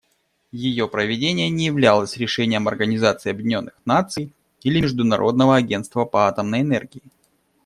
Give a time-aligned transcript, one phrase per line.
[0.63, 7.03] Ее проведение не являлось решением Организации Объединенных Наций или Международного агентства по атомной энергии.